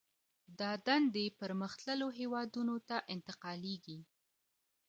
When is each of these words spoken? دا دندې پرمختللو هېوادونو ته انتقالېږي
دا 0.59 0.71
دندې 0.87 1.25
پرمختللو 1.39 2.07
هېوادونو 2.19 2.75
ته 2.87 2.97
انتقالېږي 3.13 3.99